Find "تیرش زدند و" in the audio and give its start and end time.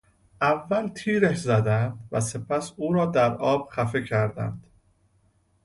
0.89-2.21